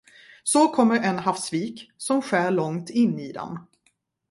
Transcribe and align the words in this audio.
Så 0.43 0.61
kommer 0.67 0.95
en 0.99 1.19
havsvik, 1.25 1.91
som 1.97 2.21
skär 2.21 2.51
långt 2.51 2.89
in 2.89 3.19
i 3.19 3.31
den. 3.31 3.59